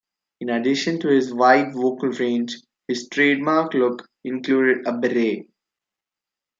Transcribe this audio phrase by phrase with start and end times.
[0.39, 2.55] In addition to his wide vocal range,
[2.87, 5.45] his trademark look included a beret.